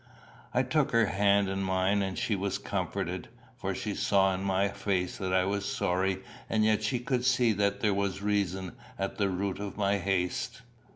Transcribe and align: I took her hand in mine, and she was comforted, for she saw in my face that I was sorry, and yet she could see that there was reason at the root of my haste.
I 0.51 0.63
took 0.63 0.93
her 0.93 1.05
hand 1.05 1.47
in 1.47 1.61
mine, 1.61 2.01
and 2.01 2.17
she 2.17 2.35
was 2.35 2.57
comforted, 2.57 3.27
for 3.55 3.75
she 3.75 3.93
saw 3.93 4.33
in 4.33 4.43
my 4.43 4.69
face 4.69 5.19
that 5.19 5.31
I 5.31 5.45
was 5.45 5.63
sorry, 5.71 6.23
and 6.49 6.65
yet 6.65 6.81
she 6.81 6.97
could 6.97 7.23
see 7.23 7.53
that 7.53 7.81
there 7.81 7.93
was 7.93 8.19
reason 8.23 8.71
at 8.97 9.19
the 9.19 9.29
root 9.29 9.59
of 9.59 9.77
my 9.77 9.99
haste. 9.99 10.63